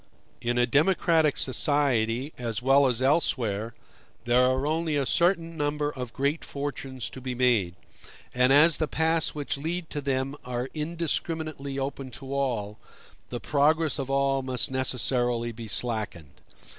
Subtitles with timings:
[0.41, 3.75] In a democratic society, as well as elsewhere,
[4.25, 7.75] there are only a certain number of great fortunes to be made;
[8.33, 12.79] and as the paths which lead to them are indiscriminately open to all,
[13.29, 16.31] the progress of all must necessarily be slackened.